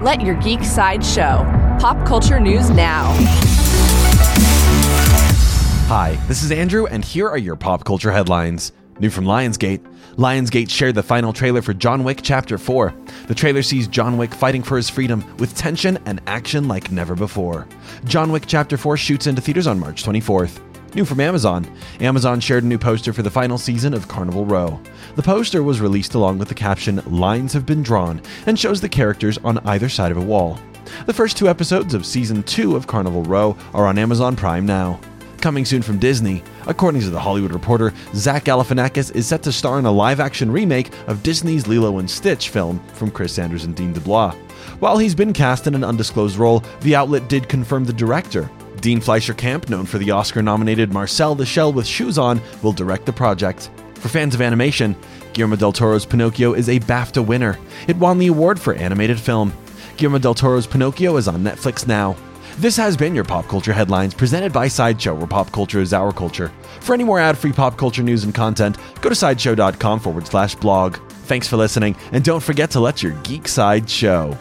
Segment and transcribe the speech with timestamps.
[0.00, 1.44] Let your geek side show.
[1.78, 3.12] Pop culture news now.
[5.88, 8.72] Hi, this is Andrew, and here are your pop culture headlines.
[8.98, 9.80] New from Lionsgate.
[10.16, 12.94] Lionsgate shared the final trailer for John Wick Chapter 4.
[13.26, 17.14] The trailer sees John Wick fighting for his freedom with tension and action like never
[17.14, 17.68] before.
[18.04, 20.69] John Wick Chapter 4 shoots into theaters on March 24th.
[20.94, 21.66] New from Amazon.
[22.00, 24.80] Amazon shared a new poster for the final season of Carnival Row.
[25.14, 28.88] The poster was released along with the caption, Lines have been drawn, and shows the
[28.88, 30.58] characters on either side of a wall.
[31.06, 34.98] The first two episodes of season 2 of Carnival Row are on Amazon Prime now.
[35.40, 39.78] Coming soon from Disney, according to the Hollywood Reporter, Zach Galifianakis is set to star
[39.78, 43.94] in a live-action remake of Disney's Lilo and Stitch film from Chris Sanders and Dean
[43.94, 44.34] DeBlois.
[44.80, 49.00] While he's been cast in an undisclosed role, the outlet did confirm the director, Dean
[49.00, 53.06] Fleischer Camp, known for the Oscar nominated Marcel the Shell with Shoes On, will direct
[53.06, 53.70] the project.
[53.94, 54.96] For fans of animation,
[55.34, 57.58] Guillermo del Toro's Pinocchio is a BAFTA winner.
[57.86, 59.52] It won the award for animated film.
[59.96, 62.16] Guillermo del Toro's Pinocchio is on Netflix now.
[62.56, 66.12] This has been your pop culture headlines presented by Sideshow, where pop culture is our
[66.12, 66.50] culture.
[66.80, 70.54] For any more ad free pop culture news and content, go to sideshow.com forward slash
[70.54, 70.96] blog.
[71.24, 74.36] Thanks for listening, and don't forget to let your geek side show.